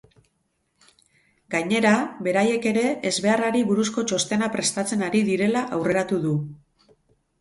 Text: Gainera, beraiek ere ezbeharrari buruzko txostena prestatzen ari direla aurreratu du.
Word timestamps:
Gainera, 1.55 1.91
beraiek 2.27 2.65
ere 2.71 2.85
ezbeharrari 3.11 3.63
buruzko 3.73 4.07
txostena 4.13 4.51
prestatzen 4.57 5.05
ari 5.09 5.23
direla 5.29 5.63
aurreratu 5.79 6.23
du. 6.29 6.33